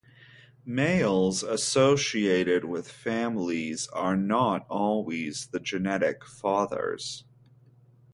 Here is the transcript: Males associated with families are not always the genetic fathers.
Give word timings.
Males 0.65 1.43
associated 1.43 2.65
with 2.65 2.89
families 2.89 3.87
are 3.89 4.17
not 4.17 4.65
always 4.67 5.45
the 5.45 5.59
genetic 5.59 6.25
fathers. 6.25 7.23